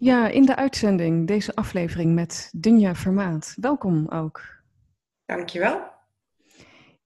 [0.00, 3.54] Ja, in de uitzending deze aflevering met Dunja Vermaat.
[3.60, 4.42] Welkom ook.
[5.26, 5.90] Dankjewel.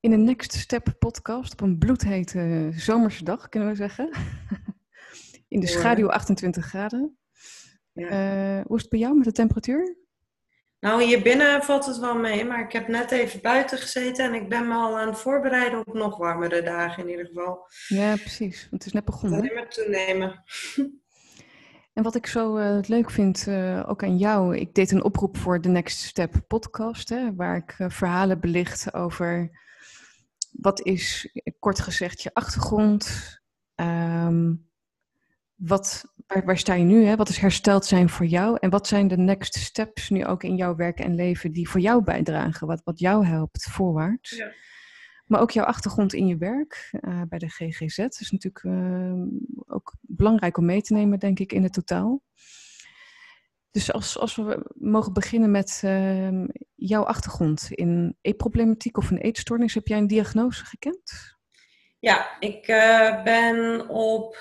[0.00, 4.10] In de Next Step podcast op een bloedhete zomerse dag, kunnen we zeggen.
[5.48, 7.18] In de schaduw 28 graden.
[7.92, 8.58] Ja.
[8.58, 9.96] Uh, hoe is het bij jou met de temperatuur?
[10.80, 14.34] Nou, hier binnen valt het wel mee, maar ik heb net even buiten gezeten en
[14.34, 17.66] ik ben me al aan het voorbereiden op nog warmere dagen in ieder geval.
[17.88, 18.60] Ja, precies.
[18.60, 19.42] Want het is net begonnen.
[19.42, 20.42] Het gaat toenemen.
[21.92, 25.36] En wat ik zo uh, leuk vind, uh, ook aan jou, ik deed een oproep
[25.36, 29.60] voor de Next Step podcast, hè, waar ik uh, verhalen belicht over
[30.52, 33.38] wat is, kort gezegd, je achtergrond,
[33.74, 34.68] um,
[35.54, 37.16] wat, waar, waar, sta je nu, hè?
[37.16, 40.56] wat is hersteld zijn voor jou en wat zijn de next steps nu ook in
[40.56, 44.36] jouw werk en leven die voor jou bijdragen, wat, wat jou helpt voorwaarts.
[44.36, 44.52] Ja.
[45.26, 49.12] Maar ook jouw achtergrond in je werk uh, bij de GGZ is natuurlijk uh,
[49.66, 52.22] ook belangrijk om mee te nemen, denk ik, in het totaal.
[53.70, 59.74] Dus als, als we mogen beginnen met uh, jouw achtergrond in eetproblematiek of een eetstoornis,
[59.74, 61.36] heb jij een diagnose gekend?
[61.98, 64.36] Ja, ik uh, ben op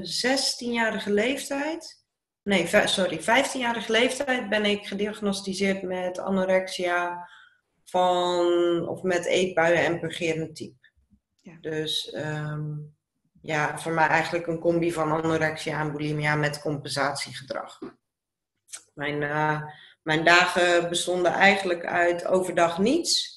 [0.00, 2.04] 16-jarige leeftijd,
[2.42, 7.28] nee, sorry, 15-jarige leeftijd ben ik gediagnosticeerd met anorexia
[7.90, 10.90] van, of met eetbuien en purgerend type.
[11.36, 11.58] Ja.
[11.60, 12.96] Dus um,
[13.42, 17.78] ja, voor mij eigenlijk een combi van anorexia en bulimia met compensatiegedrag.
[18.94, 19.62] Mijn, uh,
[20.02, 23.36] mijn dagen bestonden eigenlijk uit overdag niets.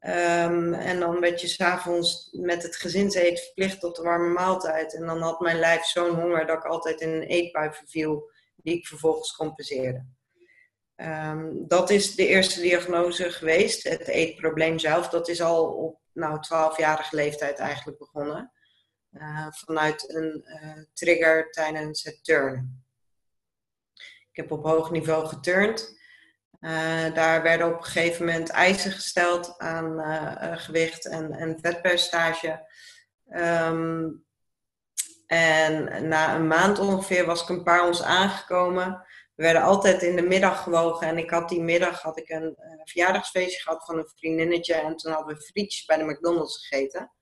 [0.00, 4.94] Um, en dan werd je s'avonds met het gezinseten verplicht tot de warme maaltijd.
[4.94, 8.74] En dan had mijn lijf zo'n honger dat ik altijd in een eetbui verviel, die
[8.74, 10.06] ik vervolgens compenseerde.
[10.96, 13.82] Um, dat is de eerste diagnose geweest.
[13.82, 18.52] Het eetprobleem zelf, dat is al op nou, 12-jarige leeftijd eigenlijk begonnen.
[19.12, 22.84] Uh, vanuit een uh, trigger tijdens het turnen.
[24.30, 25.98] Ik heb op hoog niveau geturnd.
[26.60, 32.68] Uh, daar werden op een gegeven moment eisen gesteld aan gewicht en, en vetpercentage.
[33.30, 34.24] Um,
[35.26, 39.06] en na een maand ongeveer was ik een paar ons aangekomen.
[39.34, 41.06] We werden altijd in de middag gewogen.
[41.06, 44.74] En ik had die middag had ik een uh, verjaardagsfeestje gehad van een vriendinnetje.
[44.74, 47.12] En toen hadden we frietjes bij de McDonald's gegeten.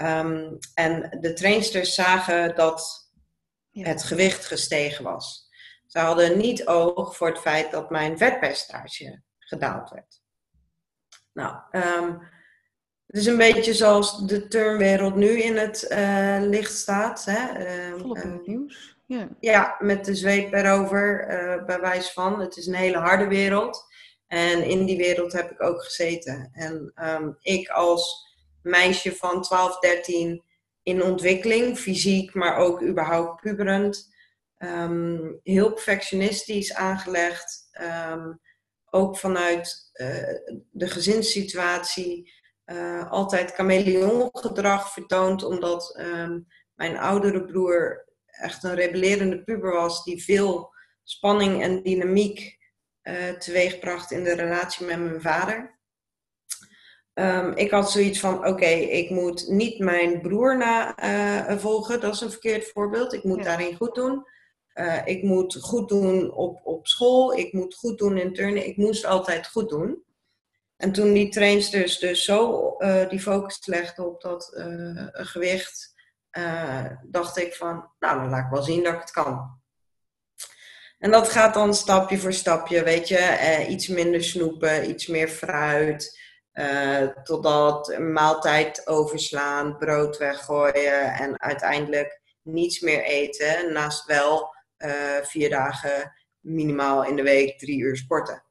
[0.00, 3.10] Um, en de trainsters zagen dat
[3.72, 5.48] het gewicht gestegen was.
[5.86, 10.22] Ze hadden niet oog voor het feit dat mijn vetpercentage gedaald werd.
[11.32, 12.20] Nou, um,
[13.06, 17.24] het is een beetje zoals de turnwereld nu in het uh, licht staat.
[17.24, 17.66] Hè?
[17.92, 18.97] Uh, Volop in het nieuws.
[19.40, 19.76] Ja.
[19.78, 22.40] met de zweep erover, uh, bij wijze van.
[22.40, 23.86] Het is een hele harde wereld.
[24.26, 26.50] En in die wereld heb ik ook gezeten.
[26.52, 28.26] En um, ik als
[28.62, 30.42] meisje van 12, 13
[30.82, 34.14] in ontwikkeling, fysiek, maar ook überhaupt puberend.
[34.58, 37.68] Um, heel perfectionistisch aangelegd.
[38.10, 38.40] Um,
[38.90, 40.08] ook vanuit uh,
[40.70, 42.32] de gezinssituatie.
[42.66, 46.02] Uh, altijd chameleongedrag vertoond, omdat
[46.74, 48.07] mijn oudere broer
[48.38, 52.58] echt een rebellerende puber was, die veel spanning en dynamiek
[53.02, 55.78] uh, teweegbracht in de relatie met mijn vader.
[57.14, 62.14] Um, ik had zoiets van: oké, okay, ik moet niet mijn broer navolgen, uh, dat
[62.14, 63.12] is een verkeerd voorbeeld.
[63.12, 63.44] Ik moet ja.
[63.44, 64.26] daarin goed doen.
[64.74, 68.66] Uh, ik moet goed doen op, op school, ik moet goed doen in turnen.
[68.66, 70.02] Ik moest altijd goed doen.
[70.76, 72.76] En toen die trainsters dus zo
[73.08, 74.62] die focus legden op dat
[76.38, 79.60] uh, gewicht, dacht ik van, nou dan laat ik wel zien dat ik het kan.
[80.98, 86.20] En dat gaat dan stapje voor stapje, weet je, iets minder snoepen, iets meer fruit,
[87.22, 94.54] totdat een maaltijd overslaan, brood weggooien en uiteindelijk niets meer eten, naast wel
[95.22, 98.42] vier dagen minimaal in de week drie uur sporten.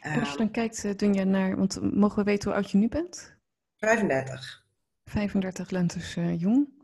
[0.00, 3.36] Als je dan kijkt, Dunja, naar, want mogen we weten hoe oud je nu bent?
[3.76, 4.64] 35.
[5.04, 6.75] 35 lentes uh, jong.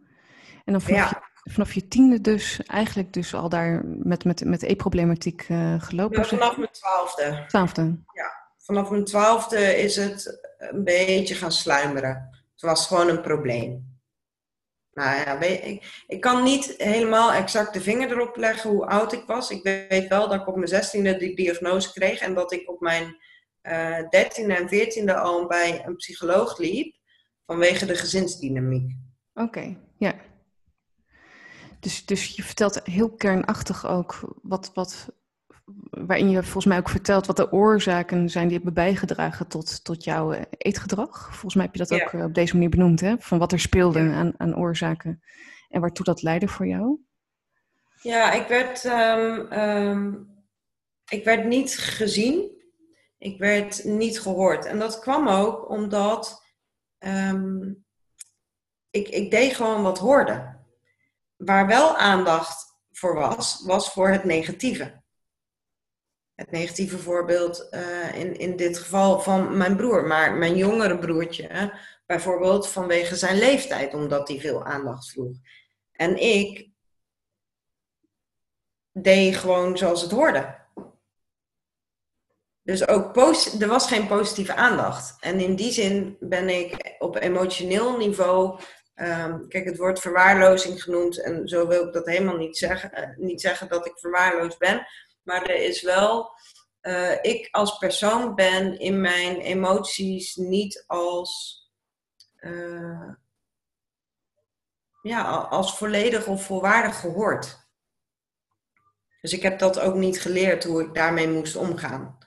[0.73, 1.23] En dan vanaf, ja.
[1.45, 6.21] je, vanaf je tiende dus eigenlijk dus al daar met, met, met e-problematiek uh, gelopen?
[6.21, 7.45] Ja, vanaf mijn twaalfde.
[7.47, 7.83] Twaalfde?
[8.13, 12.29] Ja, vanaf mijn twaalfde is het een beetje gaan sluimeren.
[12.53, 13.91] Het was gewoon een probleem.
[14.93, 19.13] Nou ja, weet, ik, ik kan niet helemaal exact de vinger erop leggen hoe oud
[19.13, 19.51] ik was.
[19.51, 22.81] Ik weet wel dat ik op mijn zestiende die diagnose kreeg en dat ik op
[22.81, 23.17] mijn
[23.63, 26.97] uh, dertiende en veertiende al bij een psycholoog liep
[27.47, 28.97] vanwege de gezinsdynamiek.
[29.35, 30.15] Oké, okay, ja.
[31.83, 35.09] Dus, dus je vertelt heel kernachtig ook wat, wat,
[35.91, 40.05] waarin je volgens mij ook vertelt wat de oorzaken zijn die hebben bijgedragen tot, tot
[40.05, 41.29] jouw eetgedrag.
[41.31, 42.05] Volgens mij heb je dat ja.
[42.05, 43.15] ook eh, op deze manier benoemd, hè?
[43.19, 44.13] van wat er speelde ja.
[44.13, 45.23] aan, aan oorzaken
[45.69, 47.01] en waartoe dat leidde voor jou.
[48.03, 50.15] Ja, ik werd, ehm, ehm,
[51.09, 52.51] ik werd niet gezien.
[53.19, 54.65] Ik werd niet gehoord.
[54.65, 56.45] En dat kwam ook omdat
[56.99, 57.73] ehm,
[58.91, 60.61] ik, ik deed gewoon wat hoorde.
[61.45, 65.03] Waar wel aandacht voor was, was voor het negatieve.
[66.35, 71.73] Het negatieve voorbeeld uh, in, in dit geval van mijn broer, maar mijn jongere broertje,
[72.07, 75.37] bijvoorbeeld vanwege zijn leeftijd, omdat hij veel aandacht vroeg.
[75.93, 76.71] En ik
[78.93, 80.61] deed gewoon zoals het hoorde.
[82.63, 83.17] Dus ook
[83.61, 85.17] er was geen positieve aandacht.
[85.21, 88.61] En in die zin ben ik op emotioneel niveau.
[88.95, 91.23] Um, kijk, het wordt verwaarlozing genoemd.
[91.23, 92.91] En zo wil ik dat helemaal niet zeggen.
[93.01, 94.87] Uh, niet zeggen dat ik verwaarloosd ben.
[95.23, 96.31] Maar er is wel.
[96.83, 101.61] Uh, ik als persoon ben in mijn emoties niet als.
[102.41, 103.11] Uh,
[105.03, 107.61] ja, als volledig of volwaardig gehoord.
[109.21, 112.19] Dus ik heb dat ook niet geleerd hoe ik daarmee moest omgaan.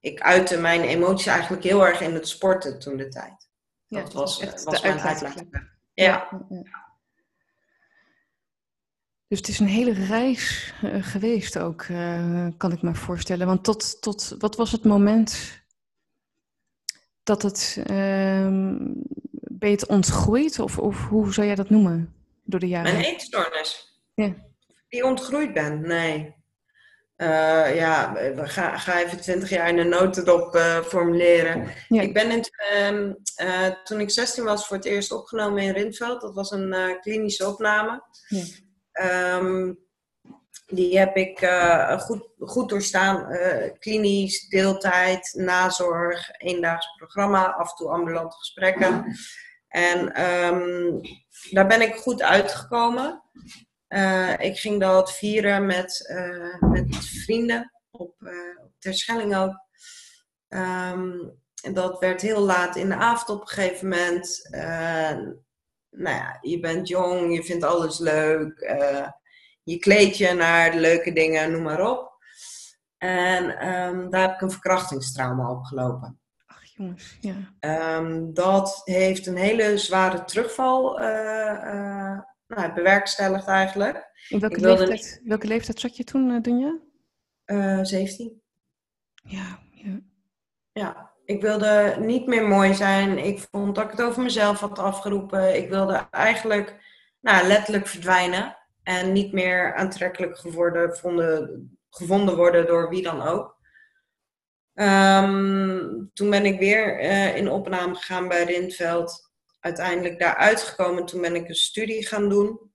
[0.00, 3.48] Ik uitte mijn emoties eigenlijk heel erg in het sporten toen de tijd.
[3.88, 5.34] Dat ja, was, was, mijn uitleg.
[5.94, 6.44] Ja.
[6.48, 6.90] ja.
[9.28, 13.46] Dus het is een hele reis uh, geweest ook, uh, kan ik me voorstellen.
[13.46, 15.62] Want tot, tot wat was het moment
[17.22, 17.76] dat het.
[17.78, 17.86] Uh,
[19.54, 20.58] ben je het ontgroeid?
[20.58, 22.92] Of, of hoe zou jij dat noemen door de jaren?
[22.92, 24.00] Mijn eetstoornis.
[24.14, 24.34] Ja.
[24.88, 26.34] Die ontgroeid ben, nee.
[27.22, 31.68] Uh, ja, ga, ga even 20 jaar in een notendop uh, formuleren.
[31.88, 32.44] Ik ben in,
[33.42, 36.20] uh, toen ik 16 was voor het eerst opgenomen in Rindveld.
[36.20, 38.02] Dat was een klinische opname.
[38.28, 39.36] Ja.
[39.36, 39.78] Um,
[40.66, 41.46] die heb ik
[41.98, 43.26] goed, goed doorstaan.
[43.78, 49.04] klinisch, deeltijd, nazorg, eendaags programma, af en toe ambulante gesprekken.
[49.68, 51.00] En um,
[51.50, 53.22] daar ben ik goed uitgekomen.
[53.92, 59.54] Uh, ik ging dat vieren met, uh, met vrienden op, uh, op Terschelling ook.
[60.48, 64.48] Um, en dat werd heel laat in de avond op een gegeven moment.
[65.90, 68.60] nou ja, je bent jong, je vindt alles leuk.
[69.62, 72.12] je kleed je naar de leuke dingen, noem maar op.
[72.98, 76.20] En um, daar heb ik een verkrachtingstrauma opgelopen.
[76.46, 77.96] Ach jongens, ja.
[77.96, 81.00] Um, dat heeft een hele zware terugval
[82.54, 84.10] nou, bewerkstelligd eigenlijk.
[84.28, 86.78] In welke, leeftijd, welke leeftijd zat je toen, uh, Dunja?
[87.46, 88.42] Uh, 17.
[89.22, 90.00] Ja, ja.
[90.72, 93.18] Ja, ik wilde niet meer mooi zijn.
[93.18, 95.56] Ik vond dat ik het over mezelf had afgeroepen.
[95.56, 96.76] Ik wilde eigenlijk
[97.20, 98.56] nou, letterlijk verdwijnen.
[98.82, 103.60] En niet meer aantrekkelijk geworden, vonden, gevonden worden door wie dan ook.
[104.74, 109.31] Um, toen ben ik weer uh, in opname gegaan bij Rindveld
[109.62, 111.06] uiteindelijk daar uitgekomen.
[111.06, 112.70] Toen ben ik een studie gaan doen.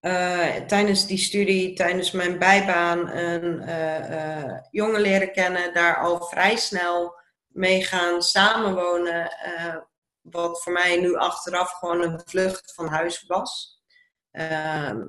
[0.00, 6.56] Uh, tijdens die studie, tijdens mijn bijbaan, een uh, jongen leren kennen, daar al vrij
[6.56, 9.30] snel mee gaan samenwonen.
[10.20, 13.82] wat voor mij nu achteraf gewoon een vlucht van huis was.
[14.30, 15.00] Ehm,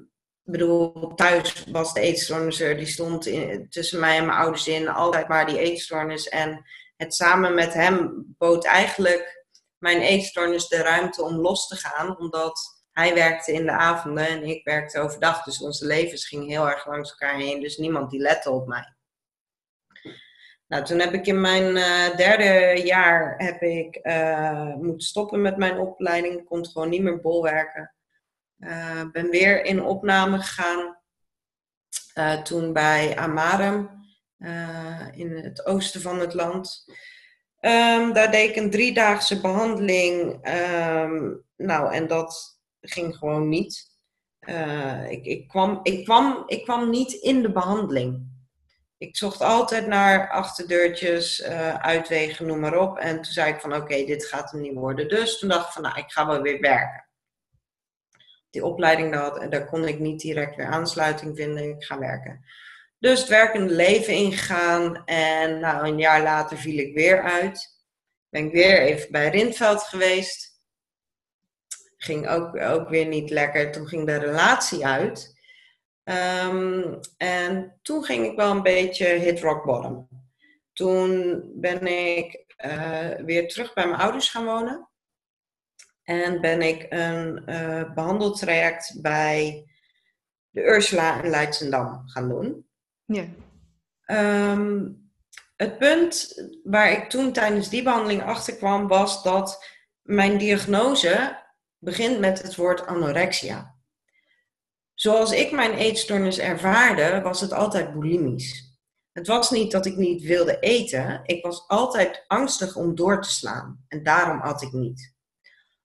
[0.43, 3.23] ik bedoel, thuis was de eetstoornis er, die stond
[3.71, 6.29] tussen mij en mijn ouders in, altijd maar die eetstoornis.
[6.29, 6.65] En
[6.97, 9.38] het samen met hem bood eigenlijk
[9.79, 14.43] mijn eetstoornis de ruimte om los te gaan, omdat hij werkte in de avonden en
[14.43, 15.43] ik werkte overdag.
[15.43, 18.93] Dus onze levens gingen heel erg langs elkaar heen, dus niemand die lette op mij.
[20.67, 25.57] Nou, toen heb ik in mijn uh, derde jaar heb ik, uh, moeten stoppen met
[25.57, 26.39] mijn opleiding.
[26.39, 27.93] Ik kon gewoon niet meer bolwerken.
[28.59, 30.97] Uh, ben weer in opname gegaan.
[32.43, 34.07] toen bij Amarem
[35.11, 36.85] in het oosten van het land.
[37.61, 40.47] Um, daar deed ik een driedaagse behandeling.
[40.47, 43.87] Um, nou, en dat ging gewoon niet.
[44.39, 48.27] Uh, ik, ik, kwam, ik, kwam, ik kwam niet in de behandeling.
[48.97, 52.97] Ik zocht altijd naar achterdeurtjes, uh, uitwegen, noem maar op.
[52.97, 55.07] En toen zei ik van oké, dit gaat hem niet worden.
[55.07, 57.07] Dus toen dacht ik van nou, ik ga wel weer werken.
[58.49, 61.69] Die opleiding, daar, daar kon ik niet direct weer aansluiting vinden.
[61.69, 62.45] Ik ga werken.
[62.99, 67.77] Dus het werkende leven ingegaan en nou, een jaar later viel ik weer uit.
[68.29, 70.61] Ben ik weer even bij Rindveld geweest.
[71.97, 73.71] Ging ook, ook weer niet lekker.
[73.71, 75.37] Toen ging de relatie uit.
[76.03, 80.07] Um, en toen ging ik wel een beetje hit rock bottom.
[80.73, 84.89] Toen ben ik uh, weer terug bij mijn ouders gaan wonen.
[86.03, 89.65] En ben ik een uh, behandeltraject bij
[90.49, 92.68] de Ursula in Leidsendam gaan doen.
[94.05, 95.11] Um,
[95.55, 99.65] het punt waar ik toen tijdens die behandeling achter kwam, was dat
[100.01, 101.43] mijn diagnose
[101.77, 103.77] begint met het woord anorexia.
[104.93, 108.77] zoals ik mijn eetstoornis ervaarde, was het altijd bulimisch.
[109.11, 113.31] Het was niet dat ik niet wilde eten, ik was altijd angstig om door te
[113.31, 115.13] slaan en daarom at ik niet.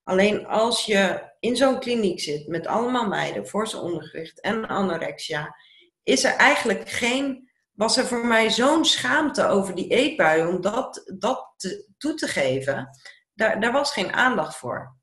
[0.02, 5.56] Alleen als je in zo'n kliniek zit met allemaal meiden voor zijn ondergewicht en anorexia,
[6.04, 11.12] is er eigenlijk geen, was er voor mij zo'n schaamte over die eetbui om dat,
[11.18, 11.54] dat
[11.98, 12.88] toe te geven.
[13.34, 14.96] Daar, daar was geen aandacht voor.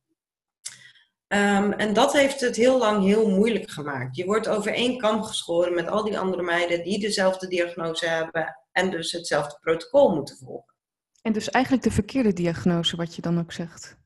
[1.28, 4.16] Ehm, en dat heeft het heel lang heel moeilijk gemaakt.
[4.16, 8.58] Je wordt over één kam geschoren met al die andere meiden die dezelfde diagnose hebben
[8.72, 10.76] en dus hetzelfde protocol moeten volgen.
[11.22, 13.98] En dus eigenlijk de verkeerde diagnose, wat je dan ook zegt?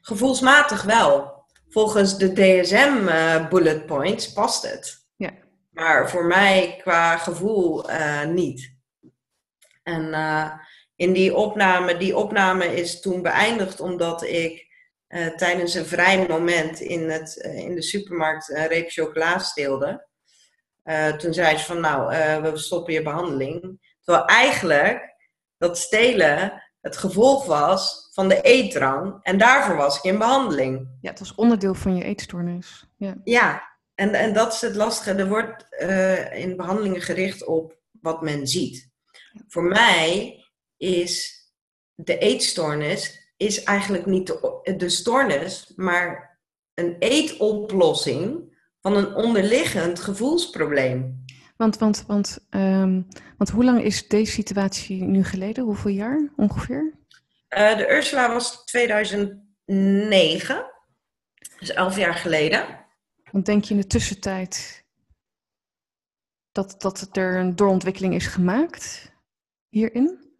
[0.00, 1.44] Gevoelsmatig wel.
[1.68, 5.03] Volgens de DSM uh, bullet points past het.
[5.74, 8.74] Maar voor mij qua gevoel uh, niet.
[9.82, 10.50] En uh,
[10.96, 14.72] in die opname, die opname is toen beëindigd omdat ik
[15.36, 20.06] tijdens een vrij moment in, het, in de supermarkt een reep chocola steelde.
[21.18, 22.08] toen zei ze van nou,
[22.42, 23.78] we stoppen je behandeling.
[24.00, 25.14] Terwijl eigenlijk
[25.58, 29.18] dat stelen het gevolg was van de eetdrang.
[29.22, 30.88] En daarvoor was ik in behandeling.
[31.00, 32.86] Ja, het was onderdeel van je eetstoornis.
[32.96, 35.12] Ja, ja en, en dat is het lastige.
[35.12, 38.90] Er wordt uh, in behandelingen gericht op wat men ziet.
[39.48, 40.38] Voor mij
[40.76, 41.42] is
[41.94, 46.38] de eetstoornis is eigenlijk niet de, de stoornis, maar
[46.74, 51.24] een eetoplossing van een onderliggend gevoelsprobleem.
[51.56, 55.64] Want, want, want, um, want hoe lang is deze situatie nu geleden?
[55.64, 56.94] Hoeveel jaar ongeveer?
[57.48, 60.64] Uh, de Ursula was 2009,
[61.58, 62.83] dus elf jaar geleden.
[63.34, 64.84] Want denk je in de tussentijd
[66.52, 69.12] dat, dat er een doorontwikkeling is gemaakt
[69.68, 70.36] hierin?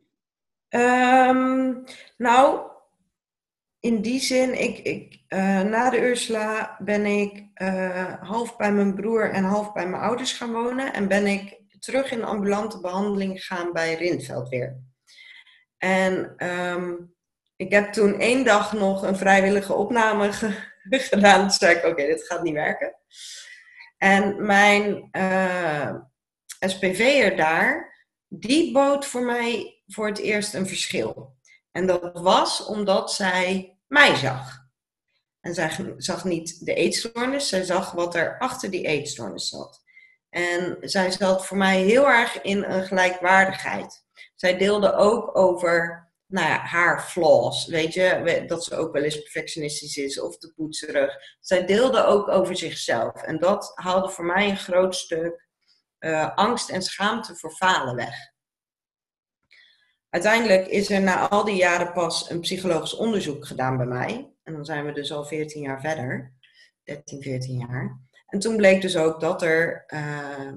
[0.69, 1.85] Um,
[2.17, 2.71] nou,
[3.81, 8.95] in die zin, ik, ik, uh, na de Ursula ben ik uh, half bij mijn
[8.95, 10.93] broer en half bij mijn ouders gaan wonen.
[10.93, 14.81] En ben ik terug in ambulante behandeling gegaan bij Rindveld weer.
[15.79, 17.15] En um,
[17.57, 21.41] ik heb toen één dag nog een vrijwillige opname ge gedaan.
[21.41, 22.95] Toen zei ik, oké, dit gaat niet werken.
[23.99, 25.95] En mijn uh,
[26.61, 27.95] SPV'er daar,
[28.29, 31.37] die bood voor mij voor het eerst een verschil.
[31.73, 34.63] En dat was omdat zij mij zag.
[35.41, 39.83] En zij zag niet de eetstoornis, zij zag wat er achter die eetstoornis zat.
[40.31, 44.05] En zij zat voor mij heel erg in een gelijkwaardigheid.
[44.35, 46.04] Zij deelde ook over
[46.35, 50.53] nou ja, haar flaws, weet je, dat ze ook wel eens perfectionistisch is of te
[50.53, 51.17] poetserig.
[51.41, 53.23] Zij deelde ook over zichzelf.
[53.23, 55.49] En dat haalde voor mij een groot stuk
[55.99, 58.15] uh, angst en schaamte voor falen weg.
[60.11, 64.33] Uiteindelijk is er na al die jaren pas een psychologisch onderzoek gedaan bij mij.
[64.43, 66.33] En dan zijn we dus al 14 jaar verder.
[66.85, 68.01] 13, 14 jaar.
[68.27, 70.53] En toen bleek dus ook dat er uh,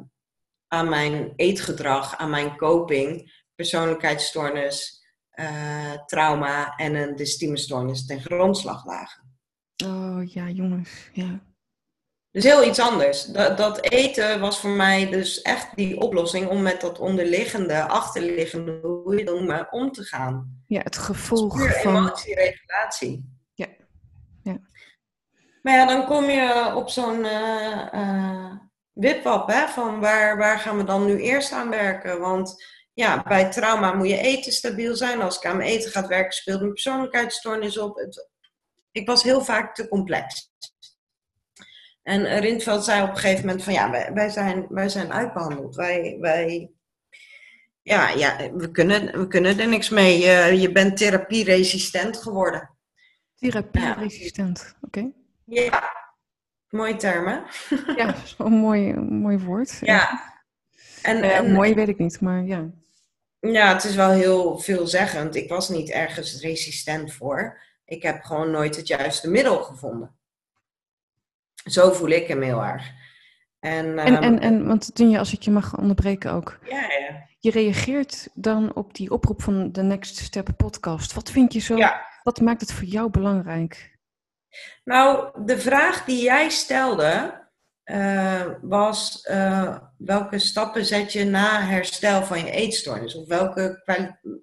[0.67, 4.96] aan mijn eetgedrag, aan mijn coping, persoonlijkheidsstoornis,
[5.39, 9.23] uh, trauma en een dystimestoornis ten grondslag lagen.
[9.85, 11.39] Oh ja, jongens, ja.
[12.31, 13.25] Dus heel iets anders.
[13.25, 18.79] Dat, dat, eten was voor mij dus echt die oplossing om met dat onderliggende, achterliggende,
[18.81, 20.63] hoe je het noemt, om te gaan.
[20.67, 21.95] Ja, het gevolg van...
[21.95, 23.29] emotieregulatie.
[23.53, 23.67] Ja.
[24.43, 24.59] ja.
[25.61, 28.51] Maar ja, dan kom je op zo'n uh, uh,
[28.93, 32.19] wipwap, hè, van waar, waar gaan we dan nu eerst aan werken?
[32.19, 32.63] Want
[32.97, 35.21] ja, bij trauma moet je eten stabiel zijn.
[35.21, 37.97] Als ik aan mijn eten gaat werken, speelt mijn persoonlijkheidsstoornis op.
[37.97, 38.29] Het,
[38.91, 40.51] ik was heel vaak te complex.
[42.03, 45.75] En Rindveld zei op een gegeven moment van ja, wij, wij, zijn, wij zijn uitbehandeld.
[45.75, 46.71] Wij, wij,
[47.81, 50.19] ja, ja we, kunnen, we kunnen er niks mee.
[50.19, 52.69] Je, je bent therapieresistent geworden.
[53.35, 54.77] Therapieresistent, ja.
[54.81, 55.11] oké.
[55.43, 55.93] Ja,
[56.69, 57.43] mooie termen.
[57.97, 59.77] Ja, een mooi, mooi woord.
[59.81, 60.35] Ja.
[61.01, 62.69] En, en, mooi weet ik niet, maar ja.
[63.39, 65.35] Ja, het is wel heel veelzeggend.
[65.35, 67.61] Ik was niet ergens resistent voor.
[67.85, 70.15] Ik heb gewoon nooit het juiste middel gevonden.
[71.65, 72.91] Zo voel ik hem heel erg.
[73.59, 76.59] En, en, en, en, want Dunja, als ik je mag onderbreken ook.
[76.63, 77.25] Ja, ja.
[77.39, 81.13] Je reageert dan op die oproep van de Next Step podcast.
[81.13, 82.05] Wat vind je zo, ja.
[82.23, 83.97] wat maakt het voor jou belangrijk?
[84.83, 87.46] Nou, de vraag die jij stelde
[87.91, 93.15] uh, was: uh, welke stappen zet je na herstel van je eetstoornis?
[93.15, 93.83] Of welke,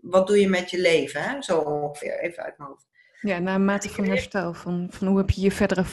[0.01, 1.23] wat doe je met je leven?
[1.23, 1.43] Hè?
[1.43, 2.87] Zo ongeveer, even uit mijn hoofd.
[3.21, 4.55] Ja, naar mate van herstel.
[4.55, 5.85] Van, van hoe heb je je verdere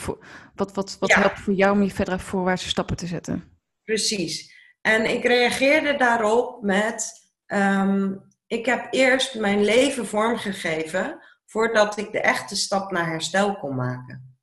[0.54, 3.44] wat, wat, wat helpt voor jou om je verdere voorwaartse stappen te zetten?
[3.84, 4.54] Precies.
[4.80, 7.12] En ik reageerde daarop met:
[7.46, 13.74] um, ik heb eerst mijn leven vormgegeven voordat ik de echte stap naar herstel kon
[13.74, 14.36] maken.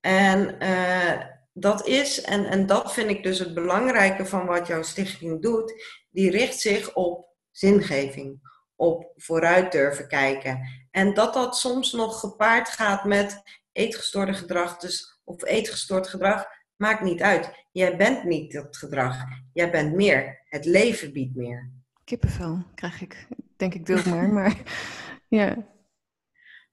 [0.00, 1.20] En uh,
[1.56, 5.72] dat is, en, en dat vind ik dus het belangrijke van wat jouw stichting doet,
[6.10, 8.40] die richt zich op zingeving,
[8.76, 10.68] op vooruit durven kijken.
[10.90, 13.42] En dat dat soms nog gepaard gaat met
[13.72, 16.44] eetgestoorde gedrag, dus, of eetgestoord gedrag,
[16.76, 17.66] maakt niet uit.
[17.72, 19.16] Jij bent niet dat gedrag,
[19.52, 20.42] jij bent meer.
[20.44, 21.70] Het leven biedt meer.
[22.04, 24.62] Kippenvel krijg ik, denk ik, maar, maar
[25.28, 25.73] ja.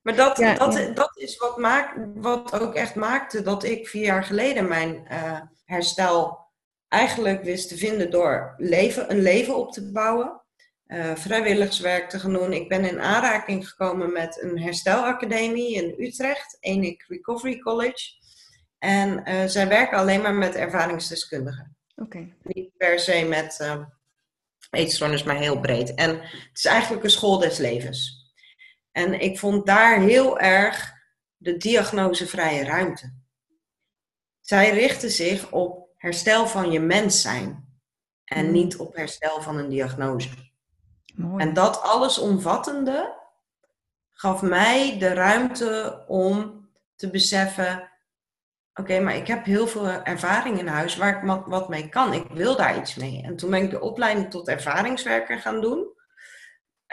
[0.01, 4.24] Maar dat, dat, dat is wat, maakt, wat ook echt maakte dat ik vier jaar
[4.24, 6.50] geleden mijn uh, herstel
[6.88, 10.41] eigenlijk wist te vinden door leven, een leven op te bouwen.
[10.88, 12.53] Uh, vrijwilligerswerk te gaan doen.
[12.53, 18.20] Ik ben in aanraking gekomen met een herstelacademie in Utrecht, Enik Recovery College.
[18.77, 21.77] En uh, zij werken alleen maar met ervaringsdeskundigen.
[21.96, 22.27] Oké.
[22.43, 23.84] Niet per se met uh,
[24.70, 25.93] eetstoornis, maar heel breed.
[25.93, 28.20] En het is eigenlijk een school des levens.
[28.91, 30.93] En ik vond daar heel erg
[31.38, 33.13] de diagnosevrije ruimte.
[34.39, 37.79] Zij richten zich op herstel van je mens zijn
[38.24, 38.53] en hmm.
[38.53, 40.29] niet op herstel van een diagnose.
[41.15, 41.43] Mooi.
[41.43, 43.17] En dat allesomvattende
[44.12, 47.91] gaf mij de ruimte om te beseffen:
[48.74, 52.13] oké, maar ik heb heel veel ervaring in huis waar ik wat mee kan.
[52.13, 53.21] Ik wil daar iets mee.
[53.24, 56.00] En toen ben ik de opleiding tot ervaringswerker gaan doen.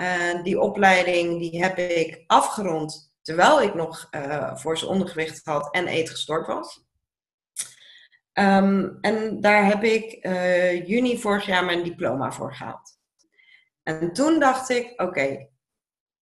[0.01, 5.75] Uh, die opleiding die heb ik afgerond terwijl ik nog uh, voor zijn ondergewicht had
[5.75, 6.87] en eetgestort was.
[8.33, 12.99] Um, en daar heb ik uh, juni vorig jaar mijn diploma voor gehaald.
[13.83, 15.49] En toen dacht ik, oké,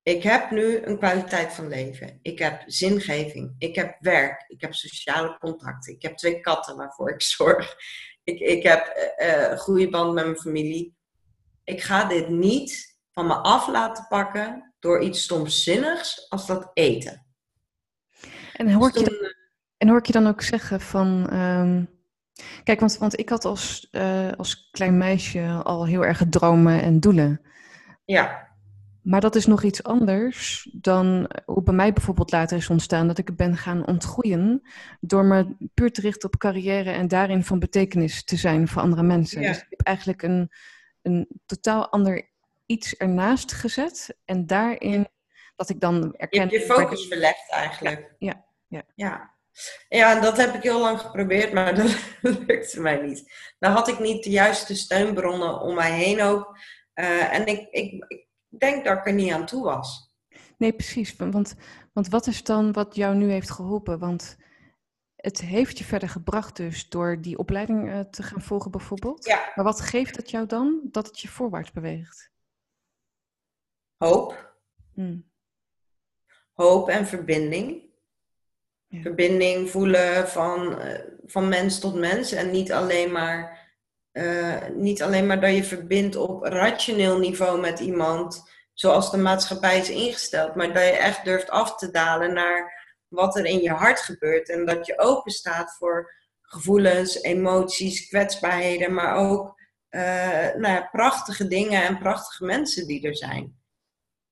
[0.03, 2.19] ik heb nu een kwaliteit van leven.
[2.23, 3.55] Ik heb zingeving.
[3.59, 4.45] Ik heb werk.
[4.49, 5.95] Ik heb sociale contacten.
[5.95, 7.77] Ik heb twee katten waarvoor ik zorg.
[8.25, 10.97] Ik, ik heb een goede band met mijn familie.
[11.65, 17.27] Ik ga dit niet van me af laten pakken door iets stomzinnigs als dat eten.
[18.53, 19.35] En hoor, dus je, dan,
[19.77, 21.29] en hoor ik je dan ook zeggen van.
[21.31, 21.85] Ehm,
[22.65, 27.01] kijk, want, want ik had als, uh, als klein meisje al heel erg dromen en
[27.01, 27.41] doelen.
[28.05, 28.45] Ja.
[29.03, 33.19] Maar dat is nog iets anders dan hoe bij mij bijvoorbeeld later is ontstaan dat
[33.19, 34.63] ik ben gaan ontgroeien
[35.01, 39.03] door me puur te richten op carrière en daarin van betekenis te zijn voor andere
[39.03, 39.43] mensen.
[39.43, 39.49] Ja.
[39.49, 40.51] Dus ik heb eigenlijk een,
[41.03, 42.35] een totaal ander
[42.67, 45.09] iets ernaast gezet en daarin
[45.57, 46.49] dat ik dan erken...
[46.49, 48.15] Je, je focus verlegd eigenlijk.
[48.19, 48.83] Ja, ja.
[48.95, 49.35] ja.
[49.89, 53.33] Ja, en dat heb ik heel lang geprobeerd, maar dat lukte mij niet.
[53.59, 56.59] Dan had ik niet de juiste steunbronnen om mij heen ook.
[56.95, 60.15] Uh, en ik, ik, ik denk dat ik er niet aan toe was.
[60.59, 61.17] Nee, precies.
[61.17, 61.55] Want,
[61.93, 63.99] want wat is dan wat jou nu heeft geholpen?
[63.99, 64.37] Want
[65.17, 69.25] het heeft je verder gebracht dus door die opleiding uh, te gaan volgen bijvoorbeeld.
[69.25, 69.53] Ja.
[69.55, 72.31] Maar wat geeft het jou dan dat het je voorwaarts beweegt?
[73.97, 74.55] Hoop.
[74.95, 75.25] Hmm.
[76.53, 77.85] Hoop en verbinding.
[78.91, 83.65] Verbinding voelen van, uh, van mens tot mens en niet alleen maar.
[84.13, 89.79] Uh, niet alleen maar dat je verbindt op rationeel niveau met iemand, zoals de maatschappij
[89.79, 93.71] is ingesteld, maar dat je echt durft af te dalen naar wat er in je
[93.71, 100.01] hart gebeurt en dat je open staat voor gevoelens, emoties, kwetsbaarheden, maar ook uh,
[100.55, 103.56] nou ja, prachtige dingen en prachtige mensen die er zijn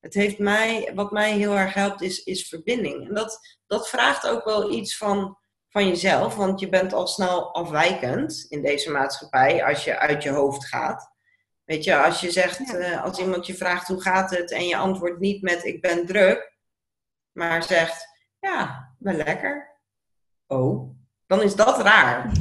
[0.05, 3.09] het heeft mij, wat mij heel erg helpt, is, is verbinding.
[3.09, 5.39] En dat, dat vraagt ook wel iets van,
[5.69, 10.31] van jezelf, want je bent al snel afwijkend in deze maatschappij als je uit je
[10.31, 11.13] hoofd gaat.
[11.65, 14.77] Weet je, als je zegt, uh, als iemand je vraagt hoe gaat het en je
[14.77, 16.53] antwoordt niet met ik ben druk,
[17.33, 18.09] maar zegt
[18.41, 19.81] ja, wel lekker.
[20.47, 22.33] Oh, dan is dat raar.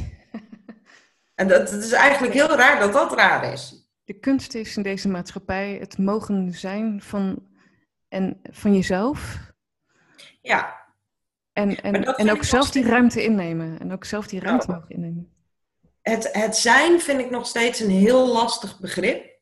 [1.34, 3.88] en dat, het is eigenlijk heel raar dat dat raar is.
[4.04, 7.52] De kunst is in deze maatschappij het mogen zijn van
[8.08, 9.38] en van jezelf.
[10.40, 10.82] Ja.
[11.52, 13.80] En, en, en ook zelf die ruimte innemen.
[13.80, 15.32] En ook zelf die ruimte mogen innemen.
[16.02, 19.32] Het, het zijn vind ik nog steeds een heel lastig begrip.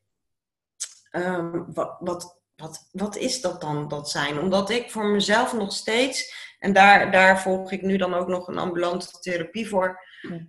[1.11, 4.39] Um, wat, wat, wat, wat is dat dan, dat zijn?
[4.39, 8.47] Omdat ik voor mezelf nog steeds, en daar, daar volg ik nu dan ook nog
[8.47, 9.99] een ambulante therapie voor.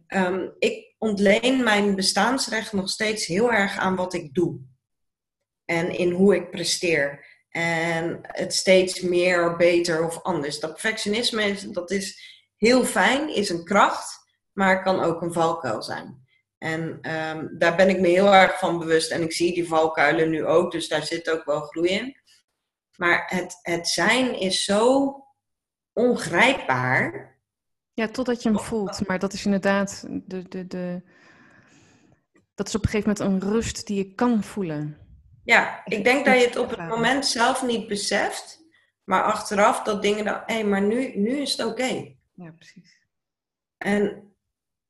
[0.08, 4.60] Um, ik ontleen mijn bestaansrecht nog steeds heel erg aan wat ik doe.
[5.64, 7.26] En in hoe ik presteer.
[7.56, 10.60] En het steeds meer, beter of anders.
[10.60, 14.18] Dat perfectionisme, dat is heel fijn, is een kracht,
[14.52, 16.26] maar kan ook een valkuil zijn.
[16.58, 19.10] En um, daar ben ik me heel erg van bewust.
[19.10, 22.16] En ik zie die valkuilen nu ook, dus daar zit ook wel groei in.
[22.96, 25.14] Maar het, het zijn is zo
[25.92, 27.32] ongrijpbaar.
[27.92, 29.06] Ja, totdat je hem voelt.
[29.06, 31.02] Maar dat is inderdaad de, de, de...
[32.54, 35.03] Dat is op een gegeven moment een rust die je kan voelen.
[35.44, 38.62] Ja, ik denk dat je het op het moment zelf niet beseft,
[39.04, 42.14] maar achteraf dat dingen dan, hé, hey, maar nu, nu is het oké.
[42.34, 42.98] Ja, precies.
[43.76, 44.34] En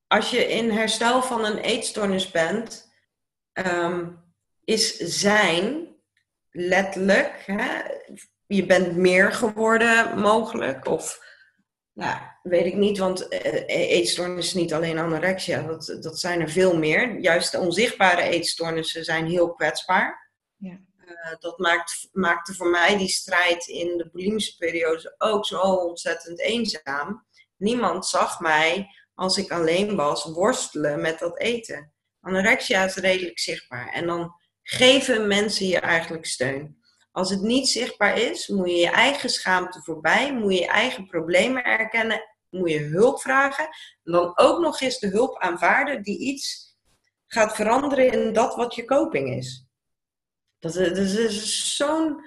[0.06, 2.92] als je in herstel van een eetstoornis bent,
[3.52, 4.08] ehm,
[4.64, 5.86] is zijn
[6.50, 7.82] letterlijk, hè,
[8.46, 10.86] je bent meer geworden mogelijk.
[10.86, 11.22] Of,
[11.92, 16.50] nou, weet ik niet, want uh, eetstoornis is niet alleen anorexia, dat, dat zijn er
[16.50, 17.18] veel meer.
[17.18, 20.23] Juist de onzichtbare eetstoornissen zijn heel kwetsbaar.
[20.56, 20.80] Ja.
[21.06, 26.40] Uh, dat maakt, maakte voor mij die strijd in de bulimische periode ook zo ontzettend
[26.40, 27.26] eenzaam.
[27.56, 31.92] Niemand zag mij als ik alleen was worstelen met dat eten.
[32.20, 33.88] Anorexia is redelijk zichtbaar.
[33.88, 36.82] En dan geven mensen je eigenlijk steun.
[37.12, 41.06] Als het niet zichtbaar is, moet je je eigen schaamte voorbij, moet je je eigen
[41.06, 43.64] problemen erkennen, moet je hulp vragen.
[44.04, 46.76] En dan ook nog eens de hulp aanvaarden die iets
[47.26, 49.63] gaat veranderen in dat wat je coping is.
[50.72, 52.24] Dat, is zo'n.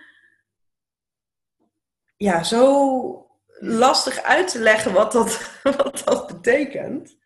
[2.17, 7.17] Ja, zo lastig uit te leggen wat dat, wat dat betekent.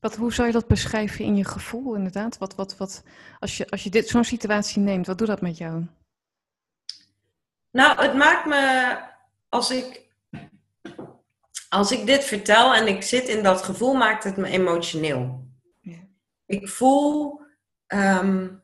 [0.00, 2.38] Wat, hoe zou je dat beschrijven in je gevoel, inderdaad?
[2.38, 3.02] Wat, wat, wat,
[3.38, 5.86] als, je, als je dit, zo'n situatie neemt, wat doet dat met jou?
[7.70, 8.96] Nou, het maakt me,
[9.48, 10.08] als ik,
[11.68, 15.44] als ik dit vertel en ik zit in dat gevoel, maakt het me emotioneel.
[15.80, 15.98] Ja.
[16.46, 17.40] Ik voel,
[17.86, 18.61] um,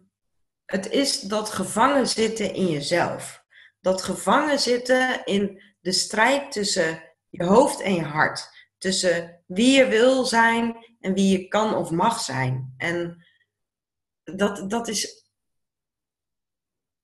[0.70, 3.44] het is dat gevangen zitten in jezelf.
[3.80, 8.50] Dat gevangen zitten in de strijd tussen je hoofd en je hart.
[8.78, 12.74] Tussen wie je wil zijn en wie je kan of mag zijn.
[12.76, 13.26] En
[14.24, 15.30] dat, dat is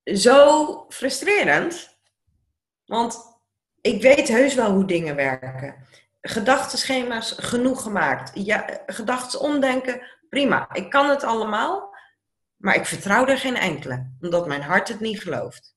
[0.04, 1.98] zo frustrerend.
[2.84, 3.38] Want
[3.80, 5.86] ik weet heus wel hoe dingen werken.
[6.20, 8.30] Gedachtenschema's genoeg gemaakt.
[8.34, 10.74] Ja, gedachten omdenken, prima.
[10.74, 11.93] Ik kan het allemaal,
[12.64, 15.76] maar ik vertrouw er geen enkele, omdat mijn hart het niet gelooft.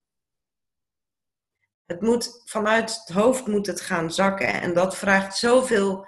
[1.86, 4.62] Het moet vanuit het hoofd moet het gaan zakken.
[4.62, 6.08] En dat vraagt zoveel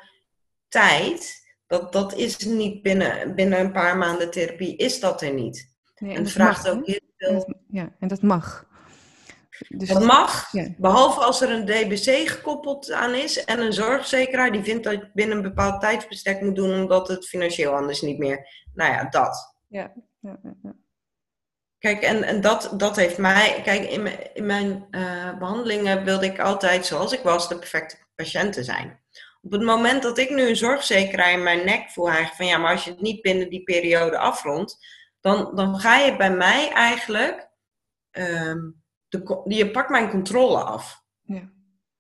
[0.68, 1.48] tijd.
[1.68, 5.76] Dat, dat is niet binnen, binnen een paar maanden therapie, is dat er niet.
[5.96, 7.54] Nee, en, het vraagt ook heel veel.
[7.68, 8.68] Ja, en dat mag.
[9.68, 14.64] Dus dat mag, behalve als er een DBC gekoppeld aan is en een zorgverzekeraar die
[14.64, 18.48] vindt dat je binnen een bepaald tijdsbestek moet doen omdat het financieel anders niet meer.
[18.74, 19.56] Nou ja, dat.
[19.68, 20.76] Ja, ja, ja.
[21.78, 23.62] Kijk, en, en dat, dat heeft mij.
[23.64, 27.98] Kijk, in mijn, in mijn uh, behandelingen wilde ik altijd, zoals ik was, de perfecte
[28.16, 29.00] patiënt te zijn.
[29.42, 32.58] Op het moment dat ik nu een zorgverzekeraar in mijn nek voel, eigenlijk van ja,
[32.58, 34.78] maar als je het niet binnen die periode afrondt,
[35.22, 37.50] dan, dan ga je bij mij eigenlijk.
[38.12, 41.04] Um, de, je pakt mijn controle af.
[41.22, 41.50] Ja.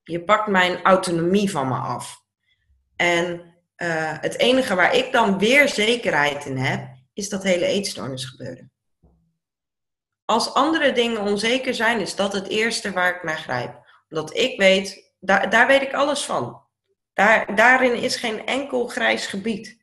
[0.04, 2.24] Je pakt mijn autonomie van me af.
[2.96, 3.34] En
[3.78, 8.72] uh, het enige waar ik dan weer zekerheid in heb, is dat hele eetstoornis gebeuren.
[10.26, 13.88] Als andere dingen onzeker zijn, is dat het eerste waar ik naar grijp.
[14.10, 16.62] Omdat ik weet, daar, daar weet ik alles van.
[17.14, 19.78] Daar, daarin is geen enkel grijs gebied.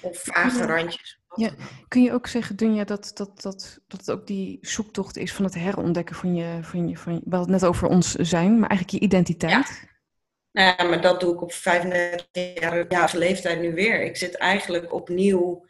[0.00, 1.20] Of vage randjes.
[1.34, 1.50] Ja.
[1.88, 5.44] Kun je ook zeggen, Dunja, dat, dat, dat, dat het ook die zoektocht is van
[5.44, 8.98] het herontdekken van je, van je, van je, wel net over ons zijn, maar eigenlijk
[8.98, 9.52] je identiteit?
[9.52, 9.88] Ja.
[10.52, 14.02] Nou ja, maar dat doe ik op 35-jarige leeftijd nu weer.
[14.02, 15.66] Ik zit eigenlijk opnieuw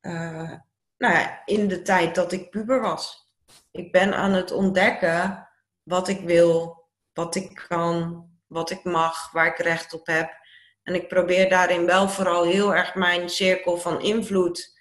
[0.00, 0.52] uh,
[0.96, 3.30] nou ja, in de tijd dat ik puber was
[3.70, 5.48] ik ben aan het ontdekken
[5.82, 10.38] wat ik wil, wat ik kan, wat ik mag, waar ik recht op heb.
[10.82, 14.78] En ik probeer daarin wel vooral heel erg mijn cirkel van invloed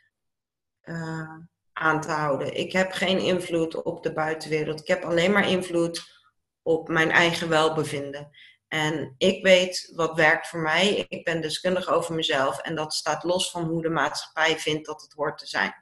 [0.84, 1.36] uh,
[1.74, 2.58] aan te houden.
[2.58, 4.80] Ik heb geen invloed op de buitenwereld.
[4.80, 6.24] Ik heb alleen maar invloed
[6.62, 8.30] op mijn eigen welbevinden.
[8.70, 11.06] En ik weet wat werkt voor mij.
[11.08, 12.60] Ik ben deskundig over mezelf.
[12.60, 15.74] En dat staat los van hoe de maatschappij vindt dat het hoort te zijn.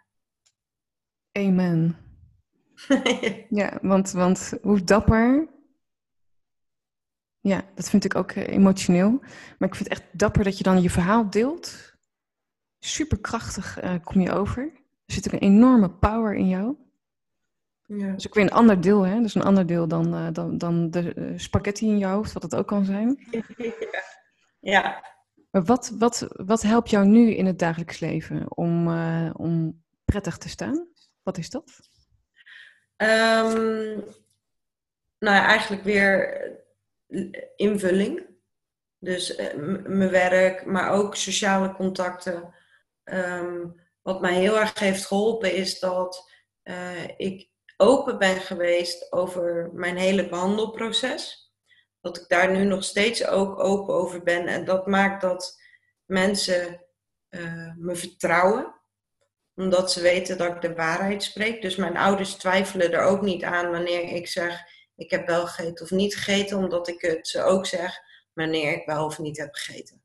[1.31, 1.97] Amen.
[3.49, 5.47] ja, want, want hoe dapper.
[7.39, 9.19] Ja, dat vind ik ook eh, emotioneel.
[9.57, 11.95] Maar ik vind het echt dapper dat je dan je verhaal deelt.
[12.79, 14.63] Superkrachtig uh, kom je over.
[15.05, 16.75] Er zit ook een enorme power in jou.
[17.87, 18.11] Ja.
[18.11, 19.21] Dus ook weer een ander deel, hè?
[19.21, 22.55] Dus een ander deel dan, uh, dan, dan de spaghetti in je hoofd, wat het
[22.55, 23.17] ook kan zijn.
[24.59, 24.71] Ja.
[24.79, 25.03] ja.
[25.51, 28.87] Maar wat, wat, wat helpt jou nu in het dagelijks leven om,
[29.31, 30.87] om prettig te staan?
[31.23, 31.89] Wat is dat?
[32.97, 34.03] Um,
[35.19, 36.41] nou ja, eigenlijk weer
[37.55, 38.25] invulling.
[38.99, 39.53] Dus uh,
[39.85, 42.53] mijn werk, maar ook sociale contacten.
[43.03, 46.31] Um, wat mij heel erg heeft geholpen is dat
[46.63, 51.51] uh, ik open ben geweest over mijn hele behandelproces.
[52.01, 54.47] Dat ik daar nu nog steeds ook open over ben.
[54.47, 55.61] En dat maakt dat
[56.05, 56.85] mensen
[57.29, 58.75] uh, me vertrouwen
[59.55, 61.61] omdat ze weten dat ik de waarheid spreek.
[61.61, 64.65] Dus mijn ouders twijfelen er ook niet aan wanneer ik zeg
[64.97, 67.99] ik heb wel gegeten of niet gegeten, omdat ik het ze ook zeg
[68.33, 70.01] wanneer ik wel of niet heb gegeten.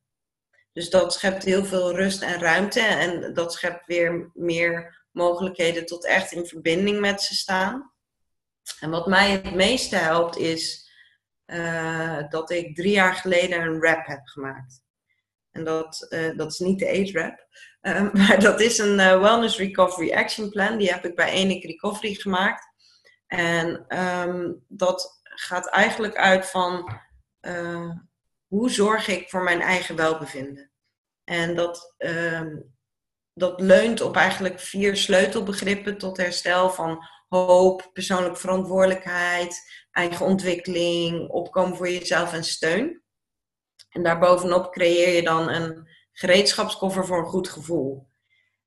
[0.72, 6.06] Dus dat schept heel veel rust en ruimte en dat schept weer meer mogelijkheden tot
[6.06, 7.92] echt in verbinding met ze staan.
[8.80, 10.90] En wat mij het meeste helpt is
[11.46, 14.82] uh, dat ik drie jaar geleden een rap heb gemaakt.
[15.50, 17.46] En dat, uh, dat is niet de age rap,
[17.82, 20.78] uh, maar dat is een Wellness Recovery Action Plan.
[20.78, 22.70] Die heb ik bij Enik Recovery gemaakt.
[23.26, 23.98] En
[24.28, 27.00] um, dat gaat eigenlijk uit van
[28.46, 30.70] hoe zorg ik voor mijn eigen welbevinden.
[31.24, 32.74] En dat, um,
[33.34, 41.76] dat leunt op eigenlijk vier sleutelbegrippen tot herstel van hoop, persoonlijke verantwoordelijkheid, eigen ontwikkeling, opkomen
[41.76, 43.02] voor jezelf en steun.
[43.90, 48.10] En daarbovenop creëer je dan een gereedschapskoffer voor een goed gevoel.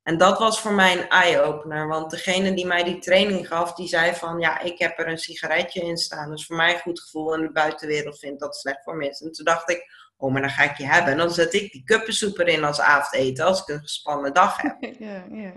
[0.04, 3.88] En dat was voor mij een eye-opener, want degene die mij die training gaf, die
[3.88, 7.00] zei van ja, ik heb er een sigaretje in staan, dus voor mij een goed
[7.00, 9.22] gevoel en de buitenwereld vindt dat slecht voor me is.
[9.22, 11.12] En toen dacht ik, oh, maar dan ga ik je hebben.
[11.12, 14.76] En dan zet ik die kuppensoep erin als avondeten als ik een gespannen dag heb.
[15.00, 15.54] Ja, ja.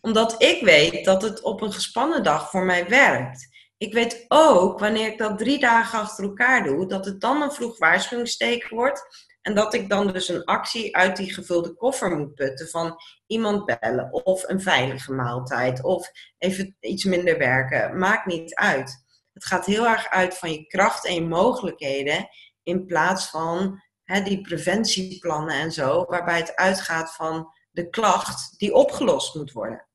[0.00, 3.56] Omdat ik weet dat het op een gespannen dag voor mij werkt.
[3.78, 7.52] Ik weet ook, wanneer ik dat drie dagen achter elkaar doe, dat het dan een
[7.52, 9.26] vroeg waarschuwingsteken wordt.
[9.42, 13.78] En dat ik dan dus een actie uit die gevulde koffer moet putten van iemand
[13.78, 17.98] bellen of een veilige maaltijd of even iets minder werken.
[17.98, 19.04] Maakt niet uit.
[19.32, 22.28] Het gaat heel erg uit van je kracht en je mogelijkheden
[22.68, 28.74] in plaats van hè, die preventieplannen en zo, waarbij het uitgaat van de klacht die
[28.74, 29.86] opgelost moet worden.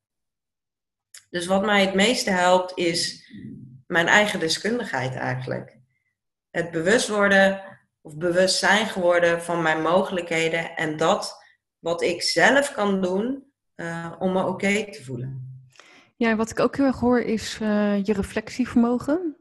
[1.30, 3.32] Dus wat mij het meeste helpt is
[3.88, 5.80] mijn eigen deskundigheid eigenlijk.
[6.50, 7.62] Het bewust worden
[8.02, 11.44] of bewust zijn geworden van mijn mogelijkheden en dat
[11.80, 15.62] wat ik zelf kan doen uh, om me oké te voelen.
[16.16, 19.38] Ja, wat ik ook heel erg hoor is uh, je reflectievermogen.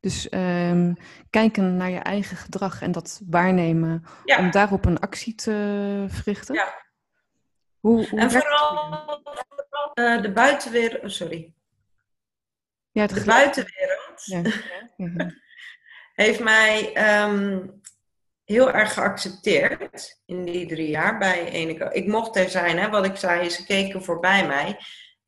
[0.00, 0.96] Dus um,
[1.30, 4.04] kijken naar je eigen gedrag en dat waarnemen
[4.38, 6.54] om daarop een actie te verrichten.
[6.54, 6.86] Ja.
[7.80, 9.22] Hoe, hoe en vooral,
[9.94, 11.52] uh, de buitenwereld, oh, sorry.
[12.90, 14.42] Ja, de buitenwereld ja.
[16.24, 17.80] heeft mij um,
[18.44, 21.88] heel erg geaccepteerd in die drie jaar bij Eneco.
[21.92, 24.78] Ik mocht er zijn, hè, wat ik zei, ze keken voorbij mij.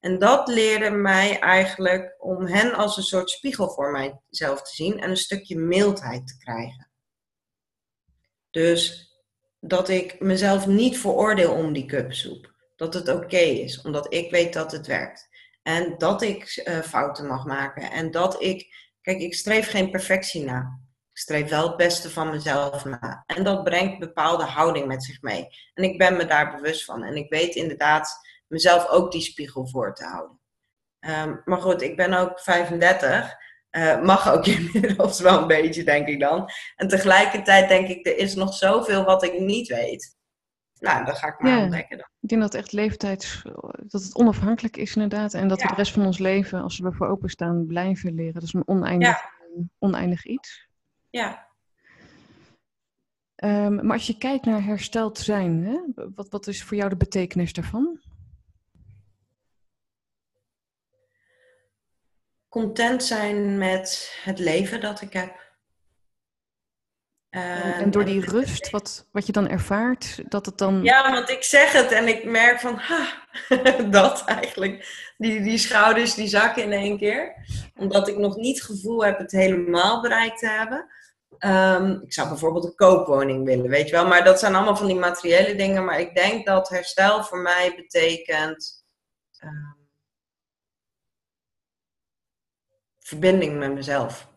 [0.01, 5.01] En dat leerde mij eigenlijk om hen als een soort spiegel voor mijzelf te zien
[5.01, 6.91] en een stukje mildheid te krijgen.
[8.51, 9.11] Dus
[9.61, 12.55] dat ik mezelf niet veroordeel om die cupsoep.
[12.77, 15.29] Dat het oké is, omdat ik weet dat het werkt.
[15.63, 17.91] En dat ik uh, fouten mag maken.
[17.91, 20.81] En dat ik, kijk, ik streef geen perfectie na.
[21.13, 23.23] Ik streef wel het beste van mezelf na.
[23.27, 25.47] En dat brengt bepaalde houding met zich mee.
[25.75, 27.03] En ik ben me daar bewust van.
[27.03, 28.19] En ik weet inderdaad
[28.51, 30.41] mezelf ook die spiegel voor te houden.
[31.01, 33.39] Um, maar goed, ik ben ook 35.
[33.71, 36.51] Uh, eh, mag ook inmiddels wel een beetje, denk ik dan.
[36.77, 40.19] En tegelijkertijd denk ik, er is nog zoveel wat ik niet weet.
[40.79, 42.07] Nou, dan ga ik maar ontdekken dan.
[42.21, 43.43] Ik denk dat echt leeftijd,
[43.77, 45.35] dat het onafhankelijk is inderdaad.
[45.35, 48.35] En dat we de rest van ons leven, als we ervoor openstaan, blijven leren.
[48.35, 49.19] Dat is een oneindig,
[49.79, 50.69] oneindig iets.
[51.11, 51.49] Ja.
[53.45, 56.97] Um, maar als je kijkt naar hersteld zijn, hè, wat, wat is voor jou de
[56.97, 58.01] betekenis daarvan?
[62.51, 65.49] Content zijn met het leven dat ik heb.
[67.31, 70.83] en door die rust, wat, wat je dan ervaart, dat het dan.
[70.83, 73.27] Ja, want ik zeg het en ik merk van, ha,
[73.91, 75.09] dat eigenlijk.
[75.19, 77.35] Die, die schouders die zakken in één keer.
[77.77, 80.87] Omdat ik nog niet het gevoel heb het helemaal bereikt te hebben.
[81.39, 84.07] Um, ik zou bijvoorbeeld een koopwoning willen, weet je wel.
[84.07, 85.85] Maar dat zijn allemaal van die materiële dingen.
[85.85, 88.85] Maar ik denk dat herstel voor mij betekent.
[89.45, 89.80] Um,
[93.11, 94.29] verbinding met mezelf.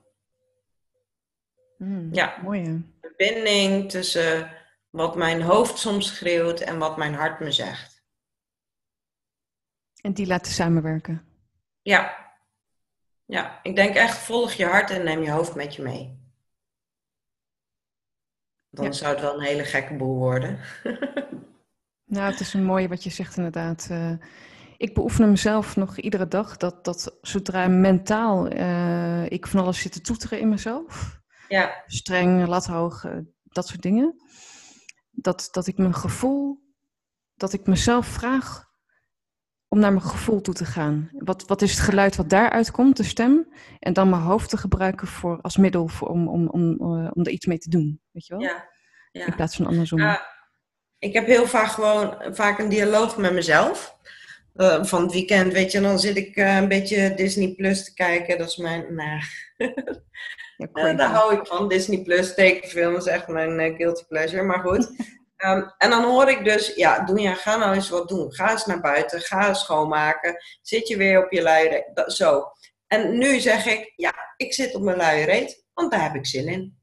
[1.77, 2.91] Mm, ja, mooi.
[3.01, 4.51] Verbinding tussen
[4.89, 8.03] wat mijn hoofd soms schreeuwt en wat mijn hart me zegt.
[10.01, 11.25] En die laten samenwerken.
[11.81, 12.31] Ja.
[13.25, 16.21] Ja, ik denk echt volg je hart en neem je hoofd met je mee.
[18.69, 20.59] Dan zou het wel een hele gekke boel worden.
[22.15, 23.87] nou, het is een mooie wat je zegt inderdaad.
[23.91, 24.13] Uh,
[24.77, 26.57] ik beoefen mezelf nog iedere dag.
[26.57, 31.19] Dat, dat zodra mentaal uh, ik van alles zit te toeteren in mezelf.
[31.47, 31.83] Ja.
[31.85, 34.15] Streng, lat hoog, uh, dat soort dingen.
[35.11, 36.63] Dat, dat ik mijn gevoel,
[37.35, 38.71] dat ik mezelf vraag
[39.67, 41.09] om naar mijn gevoel toe te gaan.
[41.11, 43.53] Wat, wat is het geluid wat daaruit komt, de stem?
[43.79, 47.23] En dan mijn hoofd te gebruiken voor, als middel voor, om, om, om, uh, om
[47.23, 48.01] er iets mee te doen.
[48.11, 48.43] Weet je wel?
[48.43, 48.69] Ja.
[49.11, 49.25] ja.
[49.25, 49.99] In plaats van andersom.
[49.99, 50.25] Ja,
[50.97, 53.97] ik heb heel vaak gewoon vaak een dialoog met mezelf.
[54.55, 57.93] Uh, van het weekend, weet je, dan zit ik uh, een beetje Disney Plus te
[57.93, 58.37] kijken.
[58.37, 59.21] Dat is mijn, nou,
[60.73, 61.67] ja, daar hou ik van.
[61.67, 64.89] Disney Plus tekenfilm is echt mijn uh, guilty pleasure, maar goed.
[65.35, 68.33] Ehm, en dan hoor ik dus, ja, Doenja, ga nou eens wat doen.
[68.33, 70.37] Ga eens naar buiten, ga eens schoonmaken.
[70.61, 72.43] Zit je weer op je luie Zo.
[72.87, 76.25] En nu zeg ik, ja, ik zit op mijn luie reet, want daar heb ik
[76.25, 76.81] zin in.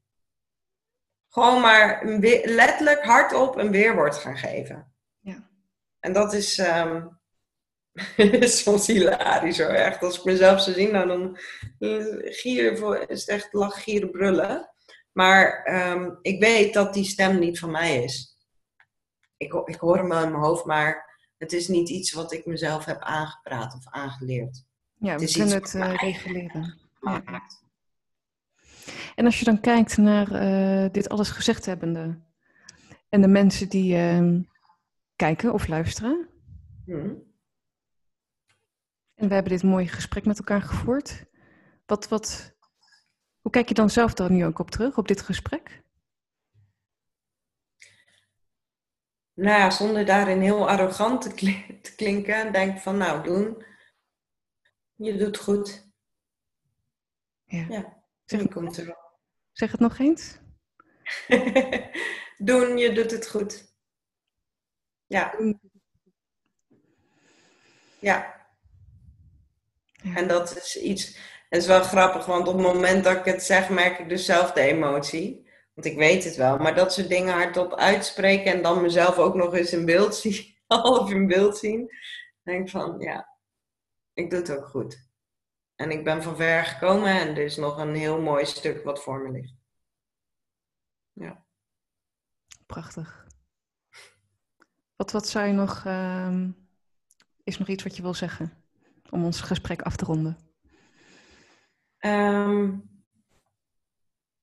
[1.29, 2.05] Gewoon maar
[2.43, 4.93] letterlijk hardop een weerwoord gaan geven.
[5.19, 5.49] Ja.
[5.99, 7.20] En dat is um,
[8.63, 9.67] soms hilarisch hoor.
[9.67, 11.37] Echt, als ik mezelf zo zie, nou dan
[12.23, 14.69] gier, voor, is het echt lach, gieren, brullen.
[15.11, 18.37] Maar um, ik weet dat die stem niet van mij is.
[19.37, 22.85] Ik, ik hoor hem in mijn hoofd, maar het is niet iets wat ik mezelf
[22.85, 24.63] heb aangepraat of aangeleerd.
[24.97, 26.77] Ja, we kunnen het uh, reguleren.
[27.01, 27.23] Ja.
[29.15, 32.19] En als je dan kijkt naar uh, dit alles gezegd hebbende
[33.09, 34.39] en de mensen die uh,
[35.15, 36.27] kijken of luisteren.
[36.85, 37.30] Hmm.
[39.21, 41.25] En we hebben dit mooie gesprek met elkaar gevoerd.
[41.85, 42.55] Wat, wat,
[43.41, 45.83] hoe kijk je dan zelf dan nu ook op terug, op dit gesprek?
[49.33, 53.65] Nou ja, zonder daarin heel arrogant te, klinken, denk van nou, doen.
[54.95, 55.91] Je doet goed.
[57.45, 57.65] Ja.
[57.69, 59.19] ja zeg, komt er wel.
[59.51, 60.37] zeg het nog eens.
[62.37, 63.75] doen, je doet het goed.
[65.05, 65.35] Ja.
[67.99, 68.40] Ja.
[70.03, 71.05] En dat is iets,
[71.49, 74.25] het is wel grappig, want op het moment dat ik het zeg, merk ik dus
[74.25, 75.49] zelf de emotie.
[75.73, 79.35] Want ik weet het wel, maar dat soort dingen hardop uitspreken en dan mezelf ook
[79.35, 81.91] nog eens in beeld zien, half in beeld zien,
[82.43, 83.37] denk van ja,
[84.13, 85.09] ik doe het ook goed.
[85.75, 89.03] En ik ben van ver gekomen en er is nog een heel mooi stuk wat
[89.03, 89.53] voor me ligt.
[91.13, 91.45] Ja.
[92.65, 93.27] Prachtig.
[94.95, 96.47] Wat, wat zou je nog, uh,
[97.43, 98.60] is nog iets wat je wil zeggen
[99.11, 100.37] om ons gesprek af te ronden?
[101.99, 102.89] Um,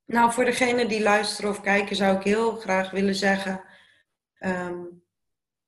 [0.04, 3.64] nou, voor degene die luisteren of kijken zou ik heel graag willen zeggen,
[4.38, 5.02] um,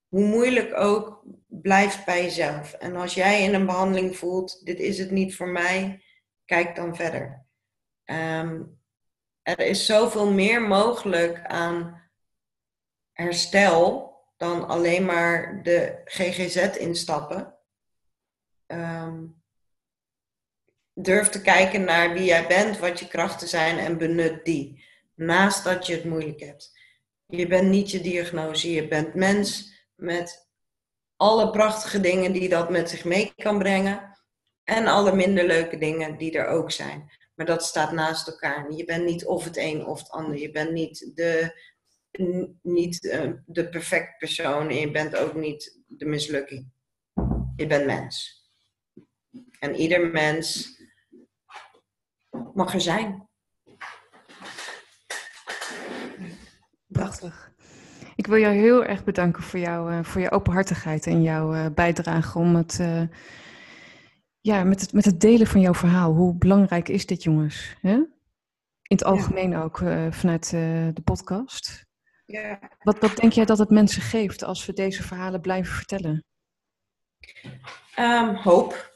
[0.09, 2.73] hoe moeilijk ook, blijf bij jezelf.
[2.73, 6.05] En als jij in een behandeling voelt, dit is het niet voor mij,
[6.45, 7.47] kijk dan verder.
[8.05, 8.79] Um,
[9.43, 12.03] er is zoveel meer mogelijk aan
[13.13, 17.59] herstel dan alleen maar de GGZ instappen.
[18.73, 19.43] Um,
[21.03, 24.85] durf te kijken naar wie jij bent, wat je krachten zijn en benut die.
[25.15, 26.79] Naast dat je het moeilijk hebt.
[27.27, 30.49] Je bent niet je diagnose, je bent mens met
[31.17, 34.19] alle prachtige dingen die dat met zich mee kan brengen.
[34.65, 37.11] En alle minder leuke dingen die er ook zijn.
[37.35, 38.73] Maar dat staat naast elkaar.
[38.73, 40.39] Je bent niet of het een of het ander.
[40.39, 41.61] Je bent niet de,
[42.63, 46.71] niet eh, de perfect persoon en je bent ook niet de mislukking.
[47.57, 48.40] Je bent mens.
[49.61, 50.79] En ieder mens
[52.55, 53.29] mag er zijn.
[56.87, 57.53] Prachtig.
[58.17, 61.67] Ik wil jou heel erg bedanken voor, jou, uh, voor je openhartigheid en jouw uh,
[61.75, 63.03] bijdrage om het, uh,
[64.41, 66.13] ja, met, het, met het delen van jouw verhaal.
[66.13, 67.77] Hoe belangrijk is dit, jongens?
[67.81, 67.95] Hè?
[68.83, 69.79] In het algemeen ook
[70.11, 71.87] vanuit de podcast.
[72.27, 72.59] Ja.
[72.83, 76.25] Wat, wat denk jij dat het mensen geeft als we deze verhalen blijven vertellen?
[77.99, 78.91] Um, hoop.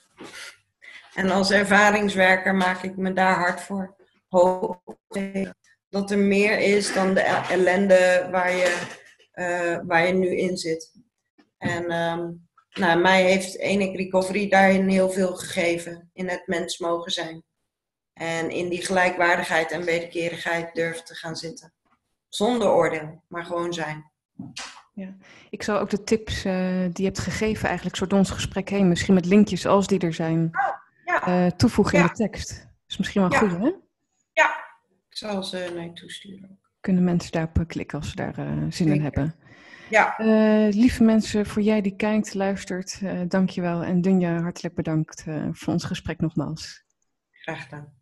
[1.14, 3.96] En als ervaringswerker maak ik me daar hard voor.
[4.28, 4.98] Hoop
[5.88, 8.82] dat er meer is dan de ellende waar je,
[9.34, 10.92] uh, waar je nu in zit.
[11.58, 16.10] En um, nou, mij heeft Enik Recovery daarin heel veel gegeven.
[16.12, 17.42] In het mens mogen zijn.
[18.12, 21.72] En in die gelijkwaardigheid en wederkerigheid durven te gaan zitten.
[22.28, 24.12] Zonder oordeel, maar gewoon zijn.
[24.92, 25.16] Ja.
[25.50, 28.68] Ik zou ook de tips uh, die je hebt gegeven, eigenlijk zo door ons gesprek
[28.68, 30.50] heen, misschien met linkjes als die er zijn,
[31.04, 31.28] ja.
[31.28, 32.48] uh, toevoegen in de tekst.
[32.48, 33.72] Dat is misschien wel goed, hè?
[34.32, 34.64] Ja,
[35.08, 36.58] ik zal ze naar je toesturen.
[36.80, 39.34] Kunnen mensen daarop klikken als ze daar uh, zin in hebben.
[39.90, 40.14] Ja.
[40.70, 43.82] lieve mensen, voor jij die kijkt, luistert, dank je wel.
[43.82, 46.84] En Dunja, hartelijk bedankt voor ons gesprek nogmaals.
[47.30, 47.92] Graag gedaan.